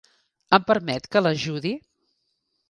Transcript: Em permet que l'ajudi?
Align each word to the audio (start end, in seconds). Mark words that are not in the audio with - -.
Em 0.57 0.63
permet 0.71 1.05
que 1.17 1.23
l'ajudi? 1.25 1.75